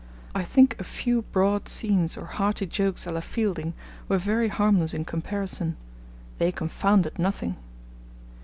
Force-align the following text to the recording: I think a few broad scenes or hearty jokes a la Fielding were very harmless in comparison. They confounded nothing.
I 0.33 0.43
think 0.43 0.75
a 0.79 0.83
few 0.83 1.21
broad 1.21 1.67
scenes 1.69 2.17
or 2.17 2.25
hearty 2.25 2.65
jokes 2.65 3.05
a 3.05 3.11
la 3.11 3.19
Fielding 3.19 3.75
were 4.09 4.17
very 4.17 4.47
harmless 4.47 4.95
in 4.95 5.05
comparison. 5.05 5.77
They 6.39 6.51
confounded 6.51 7.19
nothing. 7.19 7.55